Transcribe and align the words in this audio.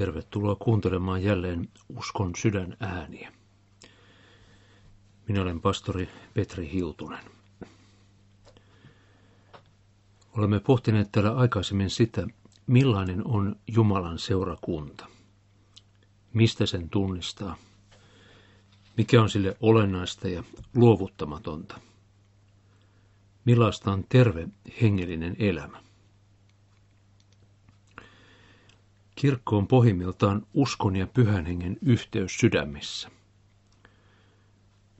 Tervetuloa 0.00 0.56
kuuntelemaan 0.56 1.22
jälleen 1.22 1.68
Uskon 1.96 2.32
sydän 2.36 2.76
ääniä. 2.80 3.32
Minä 5.28 5.42
olen 5.42 5.60
pastori 5.60 6.08
Petri 6.34 6.72
Hiltunen. 6.72 7.24
Olemme 10.36 10.60
pohtineet 10.60 11.12
täällä 11.12 11.36
aikaisemmin 11.36 11.90
sitä, 11.90 12.26
millainen 12.66 13.26
on 13.26 13.56
Jumalan 13.66 14.18
seurakunta. 14.18 15.06
Mistä 16.32 16.66
sen 16.66 16.88
tunnistaa? 16.90 17.56
Mikä 18.96 19.22
on 19.22 19.30
sille 19.30 19.56
olennaista 19.60 20.28
ja 20.28 20.44
luovuttamatonta? 20.74 21.80
Millaista 23.44 23.92
on 23.92 24.04
terve 24.08 24.48
hengellinen 24.82 25.36
elämä? 25.38 25.89
Kirkko 29.20 29.58
on 29.58 29.66
pohjimmiltaan 29.66 30.46
uskon 30.54 30.96
ja 30.96 31.06
pyhän 31.06 31.46
hengen 31.46 31.76
yhteys 31.82 32.38
sydämissä. 32.38 33.10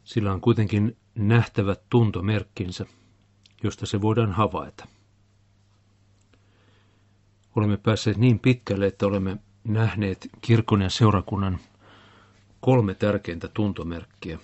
Sillä 0.04 0.32
on 0.32 0.40
kuitenkin 0.40 0.96
nähtävät 1.14 1.80
tuntomerkkinsä, 1.90 2.86
josta 3.62 3.86
se 3.86 4.00
voidaan 4.00 4.32
havaita. 4.32 4.86
Olemme 7.56 7.76
päässeet 7.76 8.16
niin 8.16 8.38
pitkälle, 8.38 8.86
että 8.86 9.06
olemme 9.06 9.36
nähneet 9.64 10.28
kirkon 10.40 10.82
ja 10.82 10.90
seurakunnan 10.90 11.58
kolme 12.60 12.94
tärkeintä 12.94 13.48
tuntomerkkiä, 13.48 14.38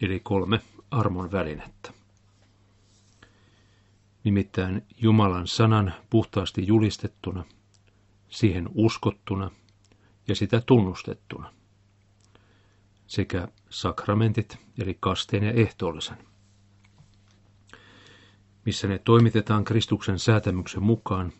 eli 0.00 0.20
kolme 0.20 0.60
armon 0.90 1.32
välinettä. 1.32 1.92
Nimittäin 4.24 4.82
Jumalan 4.98 5.46
sanan 5.46 5.94
puhtaasti 6.10 6.66
julistettuna– 6.66 7.44
siihen 8.28 8.68
uskottuna 8.74 9.50
ja 10.28 10.34
sitä 10.34 10.60
tunnustettuna, 10.60 11.52
sekä 13.06 13.48
sakramentit 13.70 14.58
eli 14.82 14.96
kasteen 15.00 15.42
ja 15.44 15.52
ehtoollisen, 15.52 16.16
missä 18.64 18.88
ne 18.88 18.98
toimitetaan 18.98 19.64
Kristuksen 19.64 20.18
säätämyksen 20.18 20.82
mukaan, 20.82 21.32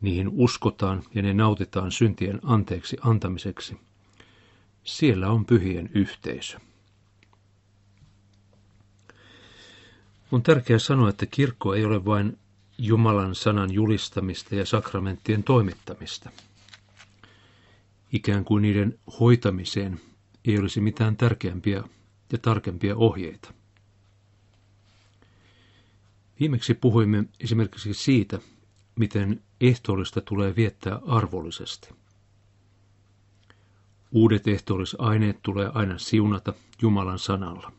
niihin 0.00 0.28
uskotaan 0.32 1.02
ja 1.14 1.22
ne 1.22 1.34
nautitaan 1.34 1.92
syntien 1.92 2.40
anteeksi 2.42 2.96
antamiseksi. 3.00 3.76
Siellä 4.84 5.30
on 5.30 5.44
pyhien 5.46 5.90
yhteisö. 5.94 6.58
On 10.32 10.42
tärkeää 10.42 10.78
sanoa, 10.78 11.08
että 11.08 11.26
kirkko 11.26 11.74
ei 11.74 11.84
ole 11.84 12.04
vain 12.04 12.38
Jumalan 12.78 13.34
sanan 13.34 13.72
julistamista 13.72 14.54
ja 14.54 14.66
sakramenttien 14.66 15.44
toimittamista. 15.44 16.30
Ikään 18.12 18.44
kuin 18.44 18.62
niiden 18.62 18.98
hoitamiseen 19.20 20.00
ei 20.44 20.58
olisi 20.58 20.80
mitään 20.80 21.16
tärkeämpiä 21.16 21.82
ja 22.32 22.38
tarkempia 22.38 22.96
ohjeita. 22.96 23.54
Viimeksi 26.40 26.74
puhuimme 26.74 27.24
esimerkiksi 27.40 27.94
siitä, 27.94 28.38
miten 28.96 29.42
ehtoollista 29.60 30.20
tulee 30.20 30.56
viettää 30.56 31.00
arvollisesti. 31.06 31.88
Uudet 34.12 34.48
ehtoollisaineet 34.48 35.42
tulee 35.42 35.70
aina 35.74 35.98
siunata 35.98 36.54
Jumalan 36.82 37.18
sanalla. 37.18 37.72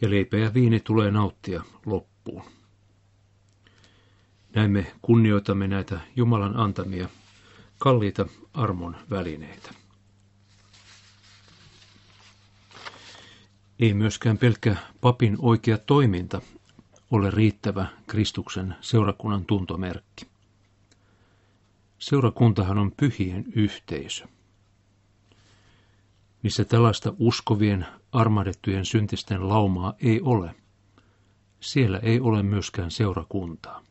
Ja 0.00 0.10
leipä 0.10 0.36
ja 0.36 0.54
viini 0.54 0.80
tulee 0.80 1.10
nauttia 1.10 1.62
loppuun. 1.86 2.42
Näin 4.54 4.70
me 4.70 4.92
kunnioitamme 5.02 5.68
näitä 5.68 6.00
Jumalan 6.16 6.56
antamia 6.56 7.08
kalliita 7.78 8.26
armon 8.54 8.96
välineitä. 9.10 9.70
Ei 13.78 13.94
myöskään 13.94 14.38
pelkkä 14.38 14.76
papin 15.00 15.36
oikea 15.38 15.78
toiminta 15.78 16.40
ole 17.10 17.30
riittävä 17.30 17.86
Kristuksen 18.06 18.74
seurakunnan 18.80 19.44
tuntomerkki. 19.44 20.26
Seurakuntahan 21.98 22.78
on 22.78 22.92
pyhien 22.96 23.44
yhteisö. 23.54 24.24
Missä 26.42 26.64
tällaista 26.64 27.12
uskovien, 27.18 27.86
armahdettujen 28.12 28.84
syntisten 28.84 29.48
laumaa 29.48 29.94
ei 30.00 30.20
ole, 30.20 30.54
siellä 31.60 31.98
ei 31.98 32.20
ole 32.20 32.42
myöskään 32.42 32.90
seurakuntaa. 32.90 33.82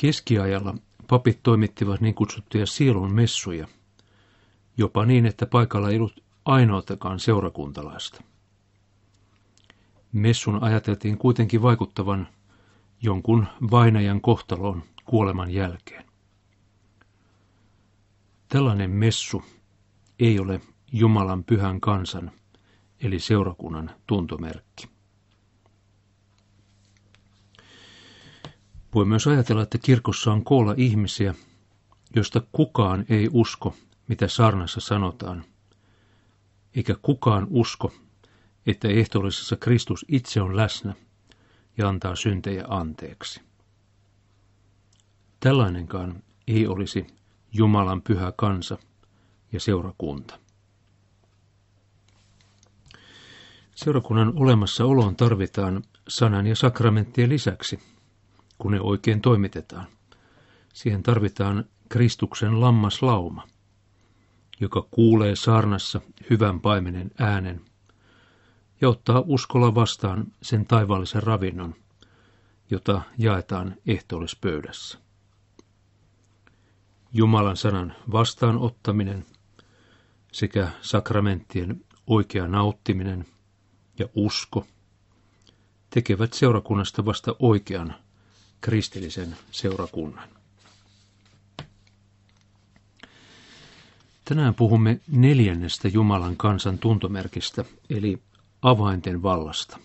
Keskiajalla 0.00 0.74
papit 1.08 1.42
toimittivat 1.42 2.00
niin 2.00 2.14
kutsuttuja 2.14 2.66
sielun 2.66 3.12
messuja, 3.12 3.68
jopa 4.76 5.06
niin, 5.06 5.26
että 5.26 5.46
paikalla 5.46 5.90
ei 5.90 5.96
ollut 5.96 6.24
ainoatakaan 6.44 7.20
seurakuntalaista. 7.20 8.22
Messun 10.12 10.62
ajateltiin 10.62 11.18
kuitenkin 11.18 11.62
vaikuttavan 11.62 12.28
jonkun 13.02 13.46
vainajan 13.70 14.20
kohtaloon 14.20 14.82
kuoleman 15.04 15.50
jälkeen. 15.50 16.04
Tällainen 18.48 18.90
messu 18.90 19.42
ei 20.18 20.38
ole 20.38 20.60
Jumalan 20.92 21.44
pyhän 21.44 21.80
kansan, 21.80 22.30
eli 23.00 23.18
seurakunnan 23.18 23.90
tuntomerkki. 24.06 24.99
Voi 28.94 29.04
myös 29.04 29.26
ajatella, 29.26 29.62
että 29.62 29.78
kirkossa 29.78 30.32
on 30.32 30.44
koolla 30.44 30.74
ihmisiä, 30.76 31.34
joista 32.16 32.42
kukaan 32.52 33.04
ei 33.08 33.28
usko, 33.32 33.76
mitä 34.08 34.28
sarnassa 34.28 34.80
sanotaan, 34.80 35.44
eikä 36.76 36.94
kukaan 37.02 37.46
usko, 37.50 37.92
että 38.66 38.88
ehtoollisessa 38.88 39.56
Kristus 39.56 40.04
itse 40.08 40.42
on 40.42 40.56
läsnä 40.56 40.94
ja 41.78 41.88
antaa 41.88 42.16
syntejä 42.16 42.64
anteeksi. 42.68 43.40
Tällainenkaan 45.40 46.22
ei 46.48 46.66
olisi 46.66 47.06
Jumalan 47.52 48.02
pyhä 48.02 48.32
kansa 48.36 48.78
ja 49.52 49.60
seurakunta. 49.60 50.38
Seurakunnan 53.74 54.32
olemassaoloon 54.36 55.16
tarvitaan 55.16 55.82
sanan 56.08 56.46
ja 56.46 56.56
sakramenttien 56.56 57.28
lisäksi 57.28 57.80
kun 58.60 58.72
ne 58.72 58.80
oikein 58.80 59.20
toimitetaan. 59.20 59.86
Siihen 60.72 61.02
tarvitaan 61.02 61.64
Kristuksen 61.88 62.60
lammaslauma, 62.60 63.46
joka 64.60 64.86
kuulee 64.90 65.36
saarnassa 65.36 66.00
hyvän 66.30 66.60
paimenen 66.60 67.10
äänen 67.18 67.60
ja 68.80 68.88
ottaa 68.88 69.22
uskolla 69.26 69.74
vastaan 69.74 70.26
sen 70.42 70.66
taivaallisen 70.66 71.22
ravinnon, 71.22 71.74
jota 72.70 73.02
jaetaan 73.18 73.74
ehtoollispöydässä. 73.86 74.98
Jumalan 77.12 77.56
sanan 77.56 77.94
vastaanottaminen 78.12 79.24
sekä 80.32 80.68
sakramenttien 80.82 81.84
oikea 82.06 82.48
nauttiminen 82.48 83.26
ja 83.98 84.06
usko 84.14 84.66
tekevät 85.90 86.32
seurakunnasta 86.32 87.04
vasta 87.04 87.36
oikean 87.38 87.94
kristillisen 88.60 89.36
seurakunnan. 89.50 90.28
Tänään 94.24 94.54
puhumme 94.54 95.00
neljännestä 95.08 95.88
Jumalan 95.88 96.36
kansan 96.36 96.78
tuntomerkistä, 96.78 97.64
eli 97.90 98.22
avainten 98.62 99.22
vallasta. 99.22 99.78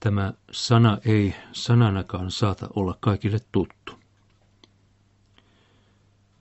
Tämä 0.00 0.32
sana 0.52 0.98
ei 1.04 1.34
sananakaan 1.52 2.30
saata 2.30 2.68
olla 2.76 2.96
kaikille 3.00 3.38
tuttu. 3.52 3.92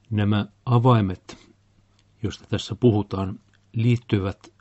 Nämä 0.10 0.46
avaimet, 0.66 1.38
joista 2.24 2.46
tässä 2.50 2.76
puhutaan, 2.76 3.40
liittyvät 3.74 4.54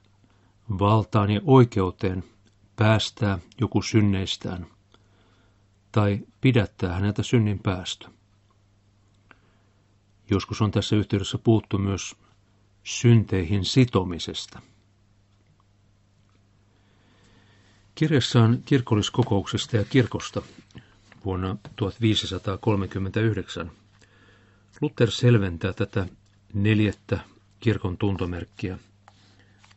valtaan 0.79 1.31
ja 1.31 1.41
oikeuteen 1.45 2.25
päästää 2.77 3.39
joku 3.61 3.83
synneistään– 3.83 4.67
tai 5.93 6.19
pidättää 6.41 6.93
häneltä 6.95 7.23
synnin 7.23 7.59
päästö. 7.59 8.09
Joskus 10.31 10.61
on 10.63 10.71
tässä 10.71 10.97
yhteydessä 10.97 11.39
puuttu 11.39 11.79
myös 11.79 12.17
synteihin 12.85 13.65
sitomisesta. 13.65 14.61
Kirjassaan 17.95 18.63
kirkolliskokouksesta 18.65 19.77
ja 19.77 19.85
kirkosta 19.85 20.43
vuonna 21.25 21.57
1539 21.77 23.71
Luther 24.81 25.11
selventää 25.11 25.73
tätä 25.73 26.07
neljättä 26.55 27.21
kirkon 27.61 27.97
tuntomerkkiä 27.97 28.79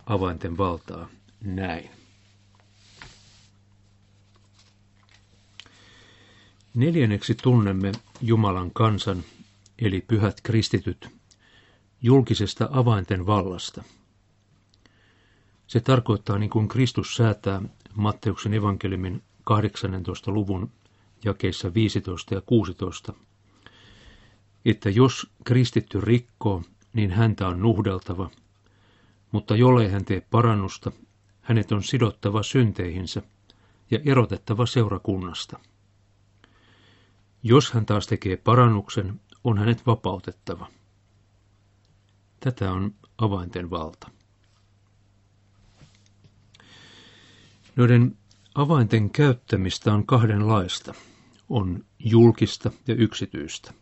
avainten 0.05 0.57
valtaa 0.57 1.09
näin. 1.41 2.02
Neljänneksi 6.75 7.35
tunnemme 7.35 7.91
Jumalan 8.21 8.71
kansan, 8.71 9.23
eli 9.79 10.01
pyhät 10.01 10.41
kristityt, 10.41 11.09
julkisesta 12.01 12.69
avainten 12.71 13.25
vallasta. 13.25 13.83
Se 15.67 15.79
tarkoittaa, 15.79 16.37
niin 16.37 16.49
kuin 16.49 16.67
Kristus 16.67 17.15
säätää 17.15 17.61
Matteuksen 17.93 18.53
evankeliumin 18.53 19.23
18. 19.43 20.31
luvun 20.31 20.71
jakeissa 21.25 21.73
15 21.73 22.35
ja 22.35 22.41
16, 22.41 23.13
että 24.65 24.89
jos 24.89 25.29
kristitty 25.43 26.01
rikkoo, 26.01 26.63
niin 26.93 27.11
häntä 27.11 27.47
on 27.47 27.61
nuhdeltava, 27.61 28.29
mutta 29.31 29.55
jollei 29.55 29.89
hän 29.89 30.05
tee 30.05 30.21
parannusta, 30.21 30.91
hänet 31.41 31.71
on 31.71 31.83
sidottava 31.83 32.43
synteihinsä 32.43 33.21
ja 33.91 33.99
erotettava 34.05 34.65
seurakunnasta. 34.65 35.59
Jos 37.43 37.71
hän 37.71 37.85
taas 37.85 38.07
tekee 38.07 38.37
parannuksen, 38.37 39.21
on 39.43 39.57
hänet 39.57 39.85
vapautettava. 39.85 40.67
Tätä 42.39 42.71
on 42.71 42.93
avainten 43.17 43.69
valta. 43.69 44.09
Noiden 47.75 48.17
avainten 48.55 49.09
käyttämistä 49.09 49.93
on 49.93 50.05
kahdenlaista. 50.05 50.93
On 51.49 51.85
julkista 51.99 52.71
ja 52.87 52.95
yksityistä. 52.95 53.73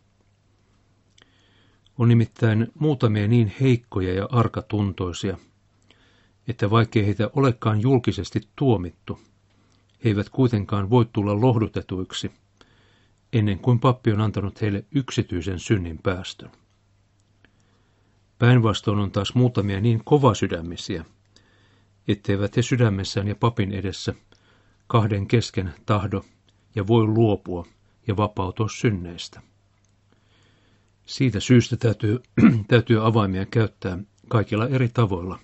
On 1.97 2.07
nimittäin 2.07 2.67
muutamia 2.79 3.27
niin 3.27 3.53
heikkoja 3.61 4.13
ja 4.13 4.27
arkatuntoisia, 4.31 5.37
että 6.47 6.69
vaikkei 6.69 7.05
heitä 7.05 7.29
olekaan 7.35 7.81
julkisesti 7.81 8.41
tuomittu, 8.55 9.19
he 10.03 10.09
eivät 10.09 10.29
kuitenkaan 10.29 10.89
voi 10.89 11.05
tulla 11.13 11.41
lohdutetuiksi 11.41 12.31
ennen 13.33 13.59
kuin 13.59 13.79
pappi 13.79 14.11
on 14.11 14.21
antanut 14.21 14.61
heille 14.61 14.85
yksityisen 14.91 15.59
synnin 15.59 15.99
päästön. 16.03 16.51
Päinvastoin 18.39 18.99
on 18.99 19.11
taas 19.11 19.35
muutamia 19.35 19.81
niin 19.81 20.01
kovasydämisiä, 20.05 21.05
etteivät 22.07 22.57
he 22.57 22.61
sydämessään 22.61 23.27
ja 23.27 23.35
papin 23.35 23.71
edessä 23.71 24.13
kahden 24.87 25.27
kesken 25.27 25.73
tahdo 25.85 26.25
ja 26.75 26.87
voi 26.87 27.07
luopua 27.07 27.65
ja 28.07 28.17
vapautua 28.17 28.69
synneistä. 28.69 29.41
Siitä 31.05 31.39
syystä 31.39 31.77
täytyy, 31.77 32.19
täytyy 32.67 33.07
avaimia 33.07 33.45
käyttää 33.45 33.97
kaikilla 34.27 34.67
eri 34.67 34.89
tavoilla, 34.89 35.39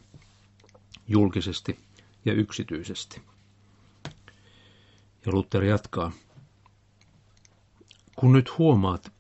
julkisesti 1.08 1.80
ja 2.26 2.34
yksityisesti. 2.34 3.22
Ja 5.26 5.32
Luther 5.32 5.64
jatkaa. 5.64 6.12
Kun 8.20 8.34
nyt 8.34 8.58
huomaat, 8.58 9.12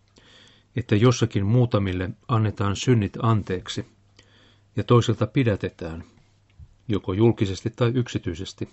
että 0.75 0.95
jossakin 0.95 1.45
muutamille 1.45 2.09
annetaan 2.27 2.75
synnit 2.75 3.17
anteeksi 3.21 3.85
ja 4.75 4.83
toiselta 4.83 5.27
pidätetään, 5.27 6.03
joko 6.87 7.13
julkisesti 7.13 7.69
tai 7.69 7.91
yksityisesti, 7.95 8.69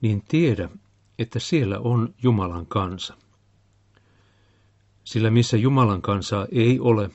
niin 0.00 0.22
tiedä, 0.28 0.68
että 1.18 1.38
siellä 1.38 1.78
on 1.78 2.14
Jumalan 2.22 2.66
kansa. 2.66 3.14
Sillä 5.04 5.30
missä 5.30 5.56
Jumalan 5.56 6.02
kansaa 6.02 6.46
ei 6.52 6.80
ole, 6.80 7.10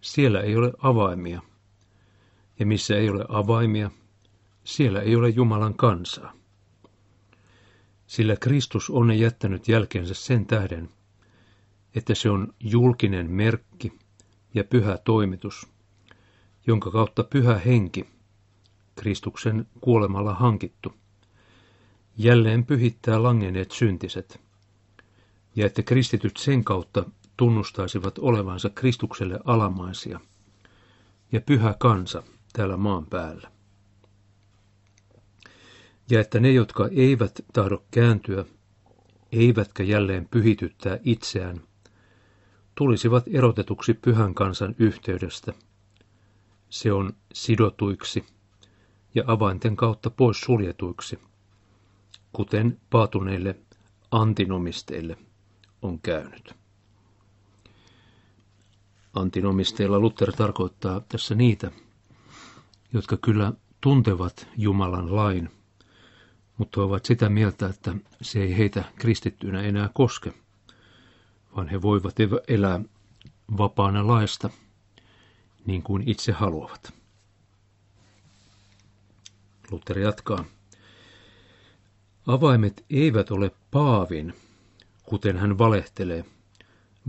siellä 0.00 0.40
ei 0.40 0.56
ole 0.56 0.72
avaimia. 0.78 1.42
Ja 2.58 2.66
missä 2.66 2.96
ei 2.96 3.10
ole 3.10 3.24
avaimia, 3.28 3.90
siellä 4.64 5.00
ei 5.00 5.16
ole 5.16 5.28
Jumalan 5.28 5.74
kansaa. 5.74 6.32
Sillä 8.06 8.36
Kristus 8.36 8.90
on 8.90 9.06
ne 9.06 9.14
jättänyt 9.14 9.68
jälkeensä 9.68 10.14
sen 10.14 10.46
tähden, 10.46 10.88
että 11.94 12.14
se 12.14 12.30
on 12.30 12.54
julkinen 12.60 13.30
merkki 13.30 13.92
ja 14.54 14.64
pyhä 14.64 14.98
toimitus, 14.98 15.66
jonka 16.66 16.90
kautta 16.90 17.24
pyhä 17.24 17.58
henki, 17.58 18.06
Kristuksen 18.94 19.66
kuolemalla 19.80 20.34
hankittu, 20.34 20.94
jälleen 22.16 22.66
pyhittää 22.66 23.22
langenneet 23.22 23.70
syntiset, 23.70 24.40
ja 25.56 25.66
että 25.66 25.82
kristityt 25.82 26.36
sen 26.36 26.64
kautta 26.64 27.04
tunnustaisivat 27.36 28.18
olevansa 28.18 28.70
Kristukselle 28.70 29.40
alamaisia 29.44 30.20
ja 31.32 31.40
pyhä 31.40 31.74
kansa 31.78 32.22
täällä 32.52 32.76
maan 32.76 33.06
päällä. 33.06 33.50
Ja 36.10 36.20
että 36.20 36.40
ne, 36.40 36.52
jotka 36.52 36.88
eivät 36.92 37.40
tahdo 37.52 37.84
kääntyä, 37.90 38.44
eivätkä 39.32 39.82
jälleen 39.82 40.28
pyhityttää 40.30 40.98
itseään, 41.04 41.60
tulisivat 42.80 43.24
erotetuksi 43.32 43.94
pyhän 43.94 44.34
kansan 44.34 44.74
yhteydestä. 44.78 45.52
Se 46.70 46.92
on 46.92 47.12
sidotuiksi 47.32 48.24
ja 49.14 49.24
avainten 49.26 49.76
kautta 49.76 50.10
pois 50.10 50.40
suljetuiksi, 50.40 51.18
kuten 52.32 52.80
paatuneille 52.90 53.56
antinomisteille 54.10 55.16
on 55.82 56.00
käynyt. 56.00 56.54
Antinomisteilla 59.14 59.98
Luther 59.98 60.32
tarkoittaa 60.32 61.00
tässä 61.00 61.34
niitä, 61.34 61.70
jotka 62.92 63.16
kyllä 63.16 63.52
tuntevat 63.80 64.48
Jumalan 64.56 65.16
lain, 65.16 65.50
mutta 66.58 66.82
ovat 66.82 67.04
sitä 67.04 67.28
mieltä, 67.28 67.66
että 67.66 67.94
se 68.22 68.42
ei 68.42 68.58
heitä 68.58 68.84
kristittyinä 68.96 69.62
enää 69.62 69.90
koske– 69.94 70.32
vaan 71.56 71.68
he 71.68 71.82
voivat 71.82 72.14
elää 72.48 72.80
vapaana 73.58 74.06
laista 74.06 74.50
niin 75.66 75.82
kuin 75.82 76.02
itse 76.06 76.32
haluavat. 76.32 76.92
Luther 79.70 79.98
jatkaa. 79.98 80.44
Avaimet 82.26 82.84
eivät 82.90 83.30
ole 83.30 83.50
paavin, 83.70 84.34
kuten 85.02 85.36
hän 85.36 85.58
valehtelee, 85.58 86.24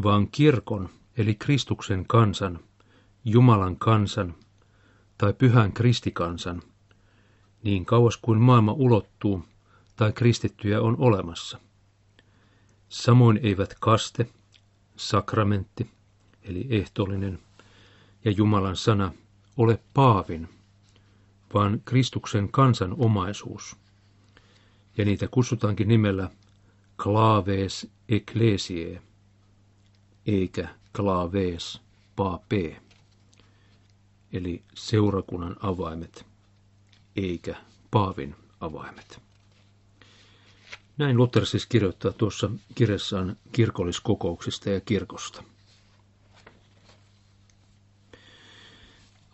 vaan 0.03 0.27
kirkon 0.27 0.89
eli 1.17 1.35
Kristuksen 1.35 2.05
kansan, 2.07 2.59
Jumalan 3.25 3.75
kansan 3.75 4.35
tai 5.17 5.33
pyhän 5.33 5.73
kristikansan, 5.73 6.61
niin 7.63 7.85
kauas 7.85 8.17
kuin 8.17 8.39
maailma 8.39 8.71
ulottuu 8.71 9.45
tai 9.95 10.13
kristittyjä 10.13 10.81
on 10.81 10.95
olemassa– 10.99 11.59
Samoin 12.91 13.39
eivät 13.43 13.75
kaste, 13.79 14.27
sakramentti, 14.95 15.91
eli 16.43 16.67
ehtoollinen, 16.69 17.39
ja 18.25 18.31
Jumalan 18.31 18.75
sana 18.75 19.13
ole 19.57 19.79
paavin, 19.93 20.49
vaan 21.53 21.81
Kristuksen 21.85 22.51
kansan 22.51 22.95
omaisuus. 22.97 23.75
Ja 24.97 25.05
niitä 25.05 25.27
kutsutaankin 25.27 25.87
nimellä 25.87 26.29
claves 26.97 27.87
ecclesiae, 28.09 29.01
eikä 30.25 30.67
claves 30.95 31.81
pape, 32.15 32.81
eli 34.33 34.63
seurakunnan 34.75 35.55
avaimet, 35.61 36.25
eikä 37.15 37.55
paavin 37.91 38.35
avaimet. 38.59 39.30
Näin 40.97 41.17
Luther 41.17 41.45
siis 41.45 41.65
kirjoittaa 41.65 42.11
tuossa 42.11 42.49
kirjassaan 42.75 43.37
kirkolliskokouksista 43.51 44.69
ja 44.69 44.81
kirkosta. 44.81 45.43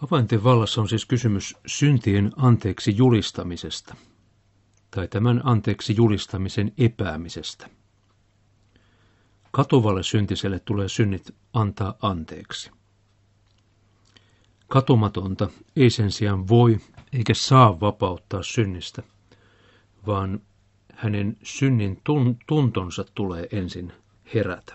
Avainten 0.04 0.44
vallassa 0.44 0.82
on 0.82 0.90
siis 0.90 1.06
kysymys 1.06 1.56
syntien 1.66 2.32
anteeksi 2.36 2.98
julistamisesta 2.98 3.96
tai 4.92 5.08
tämän 5.08 5.42
anteeksi 5.44 5.96
julistamisen 5.96 6.74
epäämisestä. 6.78 7.70
Katovalle 9.52 10.04
syntiselle 10.04 10.60
tulee 10.60 10.90
synnit 10.90 11.36
antaa 11.54 11.94
anteeksi. 12.02 12.72
Katomatonta 14.68 15.50
ei 15.76 15.90
sen 15.90 16.12
sijaan 16.12 16.48
voi 16.48 16.80
eikä 17.14 17.34
saa 17.34 17.80
vapauttaa 17.80 18.44
synnistä, 18.44 19.04
vaan 20.08 20.42
hänen 20.98 21.38
synnin 21.44 22.02
tuntonsa 22.48 23.06
tulee 23.16 23.48
ensin 23.52 23.94
herätä. 24.34 24.74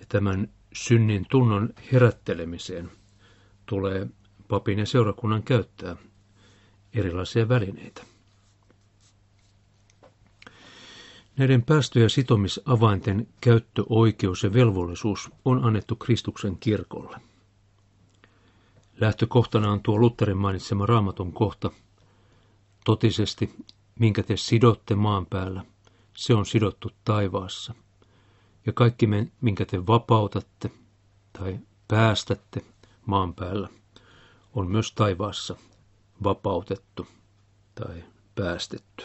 Ja 0.00 0.06
tämän 0.08 0.48
synnin 0.72 1.26
tunnon 1.30 1.74
herättelemiseen 1.92 2.90
tulee 3.66 4.06
papin 4.48 4.78
ja 4.78 4.86
seurakunnan 4.86 5.42
käyttää 5.42 5.96
erilaisia 6.94 7.48
välineitä. 7.48 8.02
Näiden 11.36 11.62
päästö- 11.62 12.00
ja 12.00 12.08
sitomisavainten 12.08 13.28
käyttöoikeus 13.40 14.42
ja 14.42 14.52
velvollisuus 14.52 15.30
on 15.44 15.64
annettu 15.64 15.96
Kristuksen 15.96 16.56
kirkolle. 16.58 17.20
Lähtökohtana 19.00 19.72
on 19.72 19.80
tuo 19.82 19.98
Lutherin 20.00 20.36
mainitsema 20.36 20.86
raamatun 20.86 21.32
kohta. 21.32 21.70
Totisesti 22.84 23.54
minkä 23.98 24.22
te 24.22 24.36
sidotte 24.36 24.94
maan 24.94 25.26
päällä, 25.26 25.64
se 26.16 26.34
on 26.34 26.46
sidottu 26.46 26.90
taivaassa. 27.04 27.74
Ja 28.66 28.72
kaikki, 28.72 29.08
minkä 29.40 29.64
te 29.64 29.86
vapautatte 29.86 30.70
tai 31.32 31.58
päästätte 31.88 32.64
maan 33.06 33.34
päällä, 33.34 33.68
on 34.54 34.70
myös 34.70 34.92
taivaassa 34.92 35.56
vapautettu 36.24 37.06
tai 37.74 38.04
päästetty. 38.34 39.04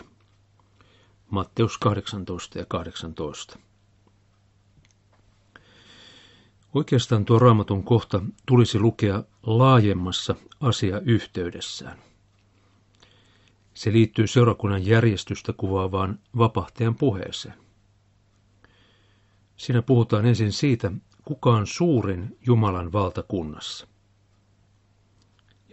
Matteus 1.30 1.78
18 1.78 2.60
ja 2.60 2.66
18. 2.66 3.60
Oikeastaan 6.74 7.26
tuo 7.26 7.40
raamatun 7.40 7.84
kohta 7.84 8.22
tulisi 8.46 8.80
lukea 8.80 9.24
laajemmassa 9.44 10.36
asiayhteydessään. 10.62 12.11
Se 13.82 13.92
liittyy 13.92 14.28
seurakunnan 14.28 14.86
järjestystä 14.86 15.54
kuvaavaan 15.54 16.20
vapahtajan 16.38 16.96
puheeseen. 16.96 17.54
Siinä 19.58 19.82
puhutaan 19.82 20.26
ensin 20.26 20.52
siitä, 20.52 20.92
kuka 21.26 21.50
on 21.50 21.68
suurin 21.68 22.38
Jumalan 22.48 22.92
valtakunnassa. 22.92 23.88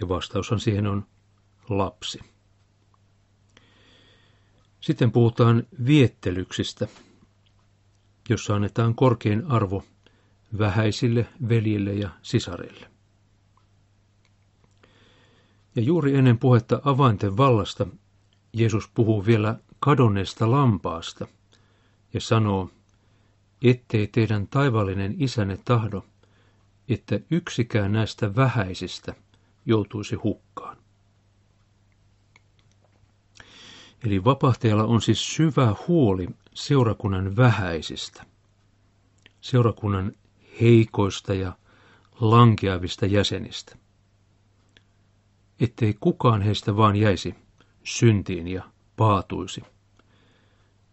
Ja 0.01 0.09
vastaushan 0.09 0.61
siihen 0.61 0.87
on 0.87 1.07
lapsi. 1.69 2.19
Sitten 4.81 5.13
puhutaan 5.13 5.67
viettelyksistä, 5.87 6.89
jossa 8.29 8.55
annetaan 8.55 8.95
korkein 8.95 9.47
arvo 9.47 9.85
vähäisille 10.59 11.27
veljille 11.49 11.95
ja 11.95 12.11
sisarille. 12.23 12.98
Ja 15.79 15.85
juuri 15.85 16.17
ennen 16.17 16.39
puhetta 16.39 16.81
avainten 16.85 17.37
vallasta 17.37 17.87
Jeesus 18.53 18.89
puhuu 18.95 19.27
vielä 19.27 19.59
kadonneesta 19.81 20.51
lampaasta 20.51 21.27
ja 22.15 22.21
sanoo, 22.21 22.71
ettei 23.63 24.07
teidän 24.07 24.47
taivallinen 24.47 25.15
isänne 25.19 25.59
tahdo, 25.65 26.05
että 26.89 27.21
yksikään 27.31 27.93
näistä 27.93 28.37
vähäisistä 28.37 29.15
joutuisi 29.67 30.15
hukkaan. 30.17 30.77
Eli 34.05 34.25
vapahtajalla 34.25 34.85
on 34.85 35.03
siis 35.03 35.35
syvä 35.35 35.75
huoli 35.89 36.29
seurakunnan 36.55 37.37
vähäisistä, 37.37 38.25
seurakunnan 39.41 40.13
heikoista 40.61 41.35
ja 41.35 41.53
lankeavista 42.21 43.07
jäsenistä, 43.07 43.77
ettei 45.61 45.95
kukaan 46.01 46.43
heistä 46.43 46.77
vaan 46.77 46.97
jäisi 46.97 47.35
syntiin 47.85 48.49
ja 48.49 48.63
paatuisi, 48.97 49.63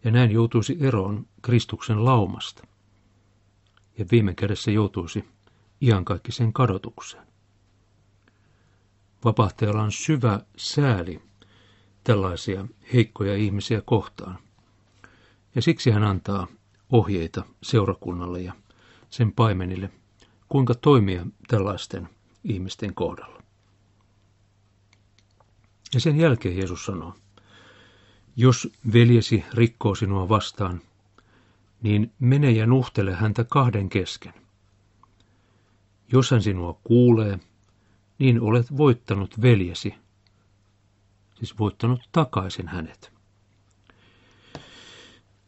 ja 0.04 0.12
näin 0.12 0.32
joutuisi 0.32 0.78
eroon 0.80 1.28
Kristuksen 1.42 2.06
laumasta, 2.06 2.68
ja 3.98 4.06
viime 4.12 4.34
kädessä 4.34 4.72
joutuisi 4.72 5.26
iankaikkiseen 5.82 6.54
kadotukseen. 6.54 7.28
Vapahtajalla 9.26 9.84
on 9.84 9.92
syvä 9.92 10.40
sääli 10.58 11.22
tällaisia 12.04 12.68
heikkoja 12.94 13.36
ihmisiä 13.36 13.82
kohtaan. 13.82 14.38
Ja 15.56 15.62
siksi 15.62 15.92
hän 15.92 16.04
antaa 16.04 16.48
ohjeita 16.92 17.44
seurakunnalle 17.64 18.42
ja 18.42 18.54
sen 19.10 19.32
paimenille, 19.32 19.90
kuinka 20.50 20.76
toimia 20.76 21.26
tällaisten 21.48 22.10
ihmisten 22.44 22.96
kohdalla. 22.96 23.45
Ja 25.96 26.02
sen 26.02 26.18
jälkeen 26.18 26.58
Jeesus 26.58 26.86
sanoo, 26.86 27.16
jos 28.36 28.70
veljesi 28.94 29.44
rikkoo 29.54 29.96
sinua 29.96 30.30
vastaan, 30.30 30.82
niin 31.82 32.12
mene 32.20 32.52
ja 32.52 32.66
nuhtele 32.66 33.14
häntä 33.14 33.44
kahden 33.44 33.90
kesken. 33.90 34.34
Jos 36.12 36.32
hän 36.32 36.42
sinua 36.42 36.80
kuulee, 36.84 37.40
niin 38.20 38.42
olet 38.42 38.78
voittanut 38.78 39.42
veljesi, 39.42 39.94
siis 41.36 41.60
voittanut 41.60 42.02
takaisin 42.12 42.68
hänet. 42.68 43.12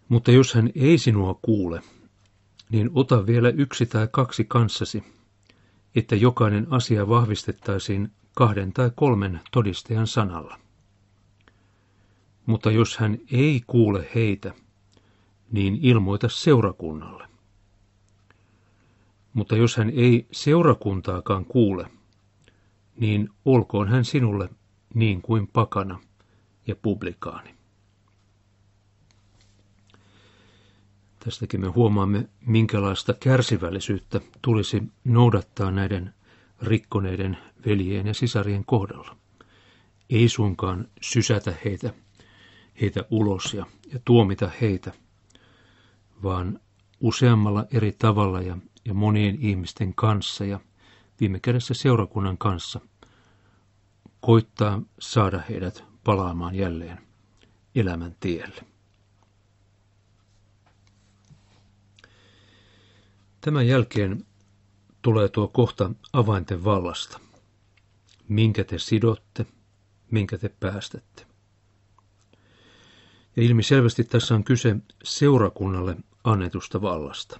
Mutta 0.10 0.32
jos 0.32 0.54
hän 0.54 0.70
ei 0.76 0.98
sinua 0.98 1.40
kuule, 1.42 1.82
niin 2.70 2.90
ota 2.94 3.26
vielä 3.26 3.50
yksi 3.50 3.86
tai 3.86 4.08
kaksi 4.12 4.46
kanssasi, 4.46 5.04
että 5.96 6.16
jokainen 6.16 6.68
asia 6.70 7.10
vahvistettaisiin 7.10 8.12
kahden 8.38 8.74
tai 8.74 8.92
kolmen 8.96 9.40
todistajan 9.52 10.08
sanalla. 10.08 10.60
Mutta 12.46 12.72
jos 12.72 12.98
hän 12.98 13.18
ei 13.32 13.64
kuule 13.68 14.10
heitä, 14.16 14.54
niin 15.52 15.80
ilmoita 15.82 16.30
seurakunnalle. 16.30 17.28
Mutta 19.34 19.56
jos 19.56 19.78
hän 19.78 19.90
ei 19.90 20.28
seurakuntaakaan 20.32 21.46
kuule, 21.46 21.88
niin 23.00 23.30
olkoon 23.46 23.88
hän 23.88 24.06
sinulle 24.06 24.50
niin 24.94 25.22
kuin 25.22 25.48
pakana 25.48 26.00
ja 26.68 26.76
publikaani. 26.76 27.56
Tästäkin 31.20 31.62
me 31.62 31.68
huomaamme, 31.68 32.30
minkälaista 32.46 33.14
kärsivällisyyttä 33.14 34.22
tulisi 34.42 34.84
noudattaa 35.04 35.72
näiden 35.72 36.14
rikkoneiden 36.62 37.38
veljien 37.66 38.08
ja 38.08 38.14
sisarien 38.14 38.66
kohdalla. 38.66 39.18
Ei 40.10 40.30
suinkaan 40.30 40.88
sysätä 41.02 41.54
heitä, 41.66 41.94
heitä 42.82 43.04
ulos 43.12 43.54
ja, 43.54 43.66
ja 43.94 44.00
tuomita 44.06 44.50
heitä, 44.62 44.92
vaan 46.24 46.60
useammalla 47.00 47.66
eri 47.72 47.92
tavalla 48.00 48.42
ja, 48.42 48.58
ja 48.86 48.94
monien 48.94 49.38
ihmisten 49.42 49.94
kanssa 49.94 50.46
ja 50.46 50.60
viime 51.20 51.40
kädessä 51.40 51.74
seurakunnan 51.74 52.38
kanssa 52.38 52.80
koittaa 54.22 54.82
saada 55.00 55.42
heidät 55.50 55.84
palaamaan 56.04 56.56
jälleen 56.56 56.98
elämän 57.76 58.16
tielle. 58.20 58.62
Tämän 63.42 63.68
jälkeen 63.68 64.26
tulee 65.08 65.30
tuo 65.30 65.48
kohta 65.48 65.92
avainten 66.14 66.64
vallasta. 66.64 67.20
Minkä 68.28 68.64
te 68.64 68.80
sidotte, 68.80 69.46
minkä 70.12 70.38
te 70.38 70.50
päästätte. 70.50 71.26
Ja 73.36 73.44
ilmiselvästi 73.44 74.04
tässä 74.04 74.36
on 74.36 74.44
kyse 74.44 74.76
seurakunnalle 75.04 75.96
annetusta 76.24 76.82
vallasta. 76.82 77.40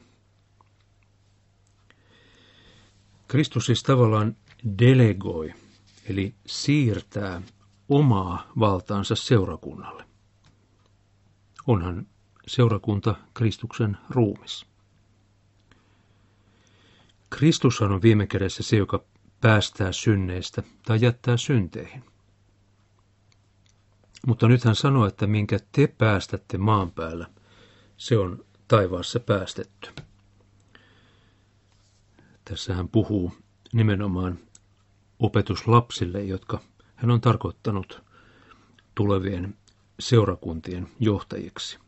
Kristus 3.28 3.66
siis 3.66 3.84
tavallaan 3.84 4.36
delegoi, 4.80 5.54
eli 6.10 6.34
siirtää 6.46 7.42
omaa 7.90 8.52
valtaansa 8.60 9.16
seurakunnalle. 9.16 10.04
Onhan 11.68 12.08
seurakunta 12.48 13.16
Kristuksen 13.34 13.98
ruumis. 14.10 14.66
Kristus 17.30 17.82
on 17.82 18.02
viime 18.02 18.28
kädessä 18.28 18.64
se, 18.64 18.78
joka 18.78 19.04
päästää 19.42 19.92
synneistä 19.92 20.64
tai 20.86 20.98
jättää 21.02 21.38
synteihin. 21.38 22.04
Mutta 24.28 24.48
nyt 24.48 24.64
hän 24.64 24.76
sanoo, 24.76 25.06
että 25.08 25.28
minkä 25.28 25.60
te 25.72 25.88
päästätte 25.88 26.58
maan 26.58 26.92
päällä, 26.92 27.28
se 27.98 28.18
on 28.18 28.46
taivaassa 28.68 29.20
päästetty. 29.20 29.90
Tässä 32.46 32.74
hän 32.76 32.90
puhuu 32.90 33.34
nimenomaan 33.74 34.40
opetuslapsille, 35.20 36.24
jotka 36.24 36.60
hän 36.96 37.12
on 37.12 37.22
tarkoittanut 37.22 38.02
tulevien 38.96 39.58
seurakuntien 40.00 40.88
johtajiksi. 41.00 41.80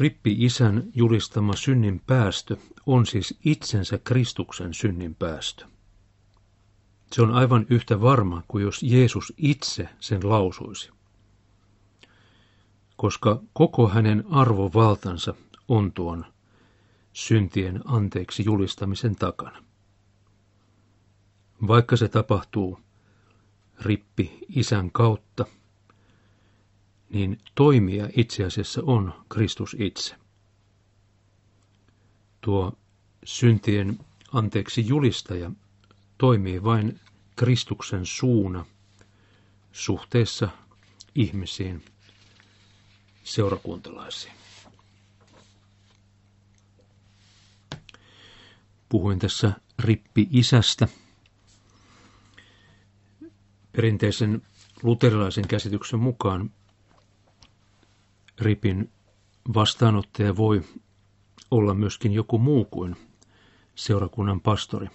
Rippi-isän 0.00 0.90
julistama 0.94 1.56
synnin 1.56 2.00
päästö 2.06 2.56
on 2.86 3.06
siis 3.06 3.38
itsensä 3.44 3.98
Kristuksen 3.98 4.74
synnin 4.74 5.14
päästö. 5.14 5.66
Se 7.12 7.22
on 7.22 7.30
aivan 7.30 7.66
yhtä 7.70 8.00
varma 8.00 8.42
kuin 8.48 8.64
jos 8.64 8.82
Jeesus 8.82 9.32
itse 9.36 9.88
sen 10.00 10.28
lausuisi. 10.28 10.90
Koska 12.96 13.42
koko 13.52 13.88
hänen 13.88 14.24
arvovaltansa 14.30 15.34
on 15.68 15.92
tuon 15.92 16.24
syntien 17.12 17.80
anteeksi 17.84 18.44
julistamisen 18.44 19.16
takana. 19.16 19.64
Vaikka 21.66 21.96
se 21.96 22.08
tapahtuu 22.08 22.80
rippi 23.80 24.38
isän 24.48 24.90
kautta– 24.92 25.44
niin 27.10 27.38
toimija 27.54 28.08
itse 28.16 28.44
asiassa 28.44 28.82
on 28.86 29.14
Kristus 29.28 29.76
itse. 29.78 30.14
Tuo 32.40 32.72
syntien 33.24 33.98
anteeksi 34.32 34.86
julistaja 34.88 35.50
toimii 36.18 36.62
vain 36.64 37.00
Kristuksen 37.36 38.06
suuna 38.06 38.66
suhteessa 39.72 40.48
ihmisiin 41.14 41.84
seurakuntalaisiin. 43.24 44.32
Puhuin 48.88 49.18
tässä 49.18 49.52
rippi-isästä. 49.78 50.88
Perinteisen 53.72 54.42
luterilaisen 54.82 55.48
käsityksen 55.48 55.98
mukaan 56.00 56.50
ripin 58.40 58.90
vastaanottaja 59.54 60.36
voi 60.36 60.62
olla 61.50 61.74
myöskin 61.74 62.12
joku 62.12 62.38
muu 62.38 62.64
kuin 62.64 62.96
seurakunnan 63.74 64.40
pastori. 64.40 64.88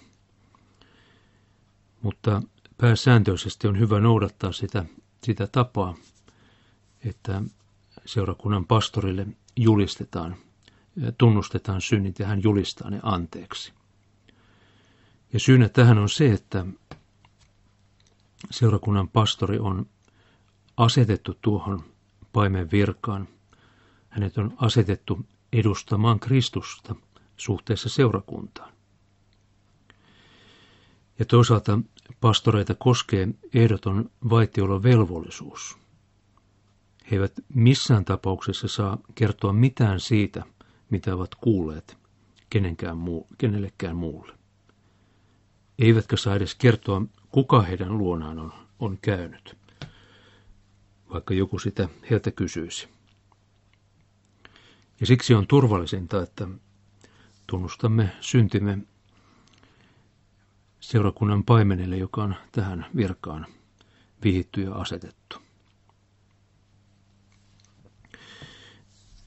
Mutta 2.02 2.42
pääsääntöisesti 2.78 3.68
on 3.68 3.78
hyvä 3.78 4.00
noudattaa 4.00 4.52
sitä, 4.52 4.84
sitä 5.24 5.46
tapaa, 5.46 5.94
että 7.04 7.42
seurakunnan 8.04 8.66
pastorille 8.66 9.26
julistetaan, 9.56 10.36
tunnustetaan 11.18 11.80
synnit 11.80 12.18
ja 12.18 12.26
hän 12.26 12.42
julistaa 12.42 12.90
ne 12.90 13.00
anteeksi. 13.02 13.72
Ja 15.32 15.40
syynä 15.40 15.68
tähän 15.68 15.98
on 15.98 16.08
se, 16.08 16.32
että 16.32 16.66
seurakunnan 18.50 19.08
pastori 19.08 19.58
on 19.58 19.86
asetettu 20.76 21.38
tuohon 21.40 21.84
paimen 22.32 22.70
virkaan. 22.70 23.28
Hänet 24.16 24.38
on 24.38 24.54
asetettu 24.56 25.26
edustamaan 25.52 26.20
Kristusta 26.20 26.94
suhteessa 27.36 27.88
seurakuntaan. 27.88 28.72
Ja 31.18 31.24
toisaalta 31.24 31.78
pastoreita 32.20 32.74
koskee 32.74 33.28
ehdoton 33.54 34.10
velvollisuus. 34.82 35.76
He 37.10 37.16
eivät 37.16 37.32
missään 37.54 38.04
tapauksessa 38.04 38.68
saa 38.68 38.98
kertoa 39.14 39.52
mitään 39.52 40.00
siitä, 40.00 40.42
mitä 40.90 41.14
ovat 41.14 41.34
kuulleet 41.34 41.96
kenenkään 42.50 42.96
muu, 42.98 43.26
kenellekään 43.38 43.96
muulle. 43.96 44.34
Eivätkä 45.78 46.16
saa 46.16 46.34
edes 46.34 46.54
kertoa, 46.54 47.02
kuka 47.30 47.62
heidän 47.62 47.98
luonaan 47.98 48.38
on, 48.38 48.52
on 48.78 48.98
käynyt, 49.02 49.56
vaikka 51.12 51.34
joku 51.34 51.58
sitä 51.58 51.88
heiltä 52.10 52.30
kysyisi. 52.30 52.95
Ja 55.00 55.06
siksi 55.06 55.34
on 55.34 55.46
turvallisinta, 55.46 56.22
että 56.22 56.48
tunnustamme 57.46 58.12
syntimme 58.20 58.78
seurakunnan 60.80 61.44
paimenelle, 61.44 61.96
joka 61.96 62.22
on 62.22 62.34
tähän 62.52 62.86
virkaan 62.96 63.46
vihitty 64.24 64.62
ja 64.62 64.74
asetettu. 64.74 65.36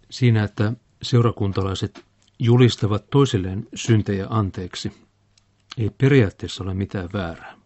Siinä, 0.09 0.43
että 0.43 0.73
seurakuntalaiset 1.01 2.05
julistavat 2.39 3.09
toisilleen 3.09 3.67
syntejä 3.75 4.27
anteeksi, 4.29 4.91
ei 5.77 5.89
periaatteessa 5.89 6.63
ole 6.63 6.73
mitään 6.73 7.09
väärää. 7.13 7.57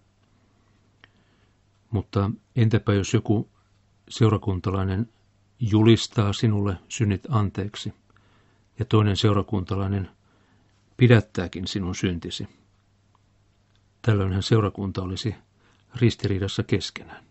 Mutta 1.92 2.32
entäpä 2.56 2.94
jos 2.94 3.14
joku 3.14 3.50
seurakuntalainen 4.10 5.10
julistaa 5.72 6.34
sinulle 6.34 6.78
synnit 6.90 7.22
anteeksi 7.30 7.94
ja 8.80 8.86
toinen 8.86 9.18
seurakuntalainen 9.18 10.10
pidättääkin 10.98 11.68
sinun 11.68 11.96
syntisi? 11.96 12.48
Tällöinhän 14.02 14.44
seurakunta 14.44 15.02
olisi 15.02 15.36
ristiriidassa 15.96 16.64
keskenään. 16.64 17.24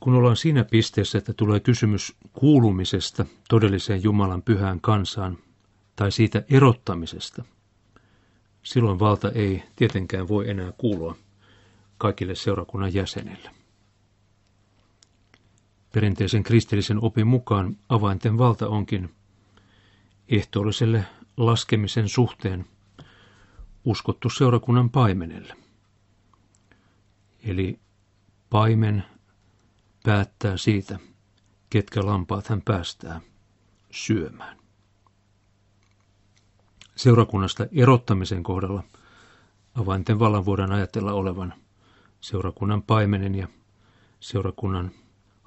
Kun 0.00 0.14
ollaan 0.14 0.36
siinä 0.36 0.64
pisteessä, 0.64 1.18
että 1.18 1.32
tulee 1.32 1.60
kysymys 1.60 2.16
kuulumisesta 2.32 3.24
todelliseen 3.48 4.02
Jumalan 4.02 4.42
pyhään 4.42 4.80
kansaan 4.80 5.38
tai 5.96 6.12
siitä 6.12 6.42
erottamisesta, 6.50 7.44
silloin 8.62 8.98
valta 8.98 9.30
ei 9.30 9.62
tietenkään 9.76 10.28
voi 10.28 10.50
enää 10.50 10.72
kuulua 10.78 11.16
kaikille 11.98 12.34
seurakunnan 12.34 12.94
jäsenille. 12.94 13.61
Perinteisen 15.92 16.42
kristillisen 16.42 16.98
opin 17.02 17.26
mukaan 17.26 17.76
avainten 17.88 18.38
valta 18.38 18.68
onkin 18.68 19.14
ehtoolliselle 20.28 21.04
laskemisen 21.36 22.08
suhteen 22.08 22.64
uskottu 23.84 24.30
seurakunnan 24.30 24.90
paimenelle. 24.90 25.56
Eli 27.44 27.78
paimen 28.50 29.04
päättää 30.04 30.56
siitä, 30.56 30.98
ketkä 31.70 32.06
lampaat 32.06 32.46
hän 32.48 32.62
päästää 32.62 33.20
syömään. 33.90 34.58
Seurakunnasta 36.96 37.66
erottamisen 37.72 38.42
kohdalla 38.42 38.84
avainten 39.74 40.18
vallan 40.18 40.46
voidaan 40.46 40.72
ajatella 40.72 41.12
olevan 41.12 41.54
seurakunnan 42.20 42.82
paimenen 42.82 43.34
ja 43.34 43.48
seurakunnan 44.20 44.90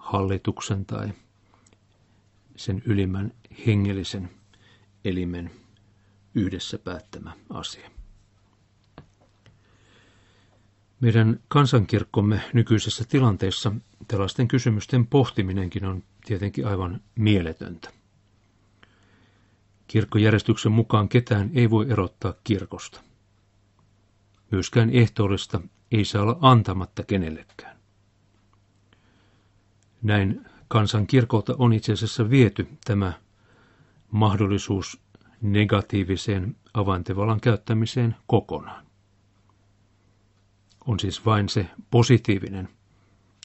hallituksen 0.05 0.85
tai 0.85 1.09
sen 2.55 2.81
ylimmän 2.85 3.33
hengellisen 3.67 4.29
elimen 5.05 5.51
yhdessä 6.35 6.77
päättämä 6.79 7.31
asia. 7.49 7.91
Meidän 10.99 11.39
kansankirkkomme 11.47 12.41
nykyisessä 12.53 13.05
tilanteessa 13.09 13.71
tällaisten 14.07 14.47
kysymysten 14.47 15.07
pohtiminenkin 15.07 15.85
on 15.85 16.03
tietenkin 16.25 16.67
aivan 16.67 17.01
mieletöntä. 17.15 17.89
Kirkkojärjestyksen 19.87 20.71
mukaan 20.71 21.09
ketään 21.09 21.51
ei 21.53 21.69
voi 21.69 21.91
erottaa 21.91 22.33
kirkosta. 22.43 23.01
Myöskään 24.51 24.89
ehtoollista 24.89 25.61
ei 25.91 26.05
saa 26.05 26.21
olla 26.21 26.37
antamatta 26.41 27.03
kenellekään. 27.03 27.74
Näin 30.05 30.45
kansankirkolta 30.67 31.55
on 31.57 31.73
itse 31.73 31.93
asiassa 31.93 32.29
viety 32.29 32.67
tämä 32.85 33.13
mahdollisuus 34.11 35.01
negatiiviseen 35.41 36.55
avantevallan 36.73 37.41
käyttämiseen 37.41 38.15
kokonaan. 38.27 38.85
On 40.87 40.99
siis 40.99 41.25
vain 41.25 41.49
se 41.49 41.67
positiivinen, 41.91 42.69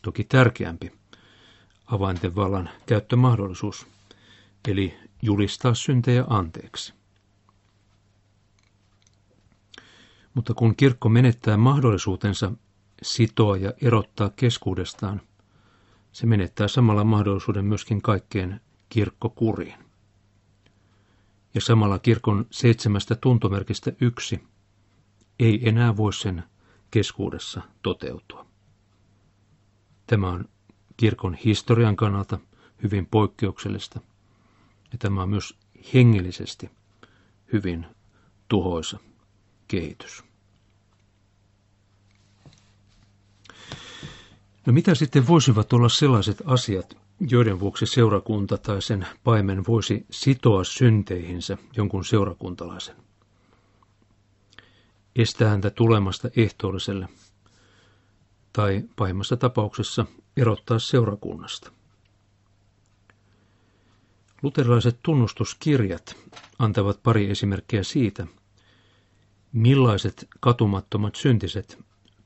toki 0.03 0.25
tärkeämpi, 0.25 0.92
avaintevallan 1.87 2.70
käyttömahdollisuus, 2.87 3.87
eli 4.68 4.94
julistaa 5.23 5.75
syntejä 5.75 6.25
anteeksi. 6.29 6.94
Mutta 10.35 10.55
kun 10.55 10.77
kirkko 10.77 11.09
menettää 11.09 11.57
mahdollisuutensa 11.57 12.53
sitoa 13.03 13.57
ja 13.57 13.73
erottaa 13.83 14.31
keskuudestaan, 14.37 15.20
se 16.12 16.27
menettää 16.27 16.68
samalla 16.68 17.05
mahdollisuuden 17.05 17.64
myöskin 17.64 18.03
kaikkeen 18.03 18.61
kirkkokuriin 18.88 19.79
ja 21.55 21.61
samalla 21.61 21.99
kirkon 21.99 22.46
seitsemästä 22.51 23.14
tuntomerkistä 23.14 23.92
yksi 24.01 24.40
ei 25.38 25.68
enää 25.68 25.96
voi 25.96 26.12
sen 26.12 26.42
keskuudessa 26.90 27.62
toteutua. 27.83 28.46
Tämä 30.07 30.29
on 30.29 30.44
kirkon 30.96 31.35
historian 31.35 31.96
kannalta 31.96 32.38
hyvin 32.83 33.07
poikkeuksellista 33.07 34.01
ja 34.92 34.99
tämä 34.99 35.23
on 35.23 35.29
myös 35.31 35.59
hengellisesti 35.94 36.70
hyvin 37.53 37.87
tuhoisa 38.49 38.99
kehitys. 39.68 40.30
No 44.66 44.73
mitä 44.73 44.94
sitten 44.94 45.27
voisivat 45.27 45.73
olla 45.73 45.88
sellaiset 45.88 46.42
asiat, 46.44 46.96
joiden 47.20 47.61
vuoksi 47.61 47.87
seurakunta 47.87 48.59
tai 48.59 48.83
sen 48.83 49.07
paimen 49.25 49.66
voisi 49.68 50.07
sitoa 50.11 50.64
synteihinsä 50.64 51.59
jonkun 51.77 52.05
seurakuntalaisen. 52.05 52.96
Estää 55.16 55.49
häntä 55.51 55.70
tulemasta 55.70 56.31
ehtoolliselle 56.37 57.09
tai 58.53 58.83
pahimmassa 58.96 59.37
tapauksessa 59.37 60.07
erottaa 60.37 60.79
seurakunnasta. 60.79 61.73
Luterilaiset 64.42 64.99
tunnustuskirjat 65.03 66.16
antavat 66.59 67.03
pari 67.03 67.31
esimerkkiä 67.31 67.83
siitä, 67.83 68.27
millaiset 69.53 70.29
katumattomat 70.40 71.14
syntiset 71.14 71.79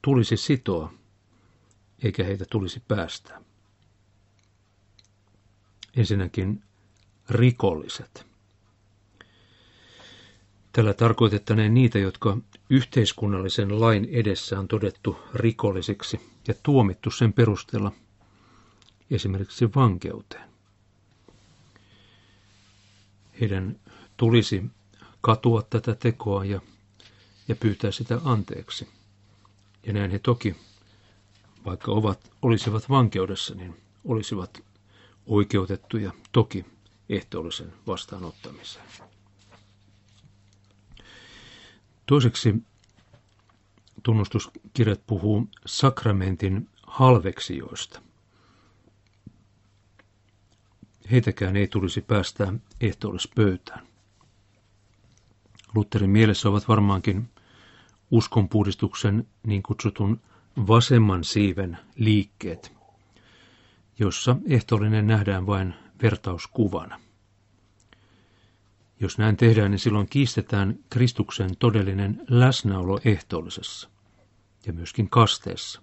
tulisi 0.02 0.36
sitoa, 0.36 0.92
eikä 2.02 2.24
heitä 2.24 2.44
tulisi 2.50 2.82
päästää. 2.88 3.40
Ensinnäkin 5.96 6.62
rikolliset. 7.30 8.26
Tällä 10.72 10.94
tarkoitettaneen 10.94 11.74
niitä, 11.74 11.98
jotka 11.98 12.36
yhteiskunnallisen 12.70 13.80
lain 13.80 14.08
edessä 14.12 14.58
on 14.58 14.68
todettu 14.68 15.18
rikollisiksi 15.34 16.20
ja 16.48 16.54
tuomittu 16.62 17.10
sen 17.10 17.32
perusteella, 17.32 17.92
esimerkiksi 19.10 19.74
vankeuteen. 19.74 20.48
Heidän 23.40 23.80
tulisi 24.16 24.62
katua 25.20 25.62
tätä 25.62 25.94
tekoa 25.94 26.44
ja, 26.44 26.60
ja 27.48 27.56
pyytää 27.56 27.90
sitä 27.90 28.20
anteeksi. 28.24 28.88
Ja 29.86 29.92
näin 29.92 30.10
he 30.10 30.18
toki, 30.18 30.56
vaikka 31.64 31.92
ovat, 31.92 32.30
olisivat 32.42 32.88
vankeudessa, 32.90 33.54
niin 33.54 33.76
olisivat 34.04 34.62
oikeutettuja 35.26 36.12
toki 36.32 36.66
ehtoollisen 37.08 37.72
vastaanottamiseen. 37.86 38.84
Toiseksi 42.06 42.54
tunnustuskirjat 44.02 45.06
puhuu 45.06 45.48
sakramentin 45.66 46.68
halveksijoista. 46.86 48.00
Heitäkään 51.10 51.56
ei 51.56 51.68
tulisi 51.68 52.00
päästää 52.00 52.54
ehtoollispöytään. 52.80 53.86
Lutherin 55.74 56.10
mielessä 56.10 56.48
ovat 56.48 56.68
varmaankin 56.68 57.30
uskonpuhdistuksen 58.10 59.26
niin 59.46 59.62
kutsutun 59.62 60.20
vasemman 60.56 61.24
siiven 61.24 61.78
liikkeet, 61.96 62.72
jossa 63.98 64.36
ehtoollinen 64.48 65.06
nähdään 65.06 65.46
vain 65.46 65.74
vertauskuvana. 66.02 67.00
Jos 69.00 69.18
näin 69.18 69.36
tehdään, 69.36 69.70
niin 69.70 69.78
silloin 69.78 70.08
kiistetään 70.08 70.78
Kristuksen 70.90 71.56
todellinen 71.56 72.24
läsnäolo 72.28 73.00
ehtoollisessa 73.04 73.88
ja 74.66 74.72
myöskin 74.72 75.10
kasteessa. 75.10 75.82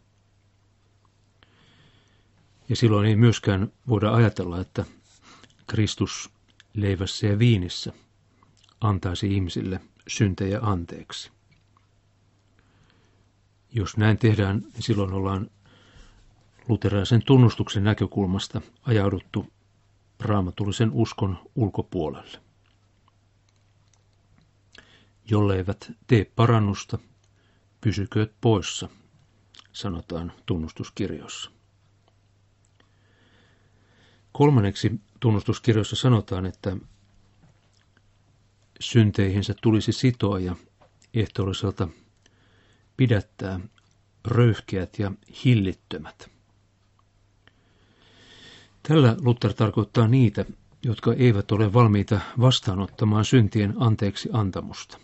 Ja 2.70 2.76
silloin 2.76 3.08
ei 3.08 3.16
myöskään 3.16 3.72
voida 3.88 4.14
ajatella, 4.14 4.62
että 4.62 4.86
Kristus 5.68 6.30
leivässä 6.74 7.28
ja 7.28 7.40
viinissä 7.40 7.94
antaisi 8.82 9.34
ihmisille 9.34 9.80
syntejä 10.08 10.60
anteeksi. 10.62 11.32
Jos 13.72 13.98
näin 13.98 14.18
tehdään, 14.18 14.60
niin 14.74 14.84
silloin 14.84 15.14
ollaan 15.14 15.50
luterilaisen 16.68 17.24
tunnustuksen 17.26 17.84
näkökulmasta 17.84 18.62
ajauduttu 18.84 19.48
raamatullisen 20.20 20.92
uskon 20.92 21.38
ulkopuolelle. 21.56 22.40
Jolleivät 25.26 25.92
tee 26.08 26.26
parannusta, 26.36 27.00
pysykööt 27.82 28.34
poissa, 28.42 28.90
sanotaan 29.74 30.32
tunnustuskirjoissa. 30.46 31.52
Kolmanneksi 34.32 35.02
tunnustuskirjoissa 35.20 35.96
sanotaan, 35.96 36.46
että 36.46 36.78
synteihinsä 38.80 39.54
tulisi 39.62 39.92
sitoa 39.92 40.40
ja 40.40 40.56
ehtoolliselta 41.14 41.88
pidättää 42.98 43.60
röyhkeät 44.28 45.00
ja 45.00 45.12
hillittömät. 45.46 46.30
Tällä 48.88 49.16
Luther 49.22 49.54
tarkoittaa 49.54 50.08
niitä, 50.08 50.46
jotka 50.84 51.14
eivät 51.14 51.52
ole 51.52 51.74
valmiita 51.74 52.20
vastaanottamaan 52.40 53.26
syntien 53.26 53.74
anteeksi 53.78 54.30
antamusta. 54.34 54.98